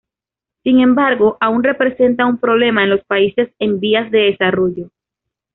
[0.63, 4.89] Sin embargo, aún representa un problema en los países en vías de desarrollo.